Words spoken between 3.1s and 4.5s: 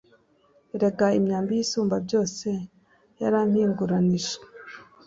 yarampinguranije